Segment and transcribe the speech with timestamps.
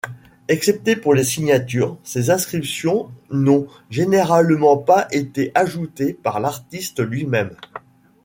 [0.47, 7.51] Excepté pour les signatures, ces inscriptions n'ont généralement pas été ajoutées par l'artiste lui-même.